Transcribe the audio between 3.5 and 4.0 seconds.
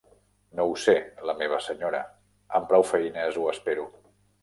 espero.